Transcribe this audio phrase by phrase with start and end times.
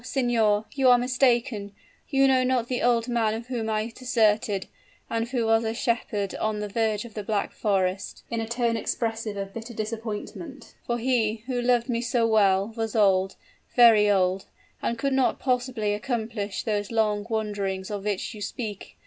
[0.03, 1.71] signor, you are mistaken
[2.09, 4.65] you know not the old man whom I deserted,
[5.11, 8.63] and who was a shepherd on the verge of the Black Forest!" interrupted Agnes, in
[8.63, 13.35] a tone expressive of bitter disappointment, "for he, who loved me so well, was old
[13.75, 14.45] very old,
[14.81, 18.97] and could not possibly accomplish those long wanderings of which you speak.